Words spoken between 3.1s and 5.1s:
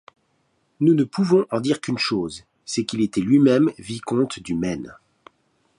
lui-même vicomte du Maine.